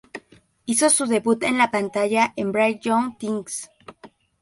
[0.65, 3.69] Hizo su debut en la pantalla en "Bright Young Things".